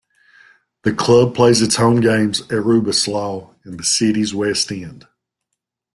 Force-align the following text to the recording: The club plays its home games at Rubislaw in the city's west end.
The 0.81 0.95
club 0.95 1.35
plays 1.35 1.61
its 1.61 1.75
home 1.75 2.01
games 2.01 2.41
at 2.41 2.63
Rubislaw 2.65 3.53
in 3.63 3.77
the 3.77 3.83
city's 3.83 4.33
west 4.33 4.71
end. 4.71 5.05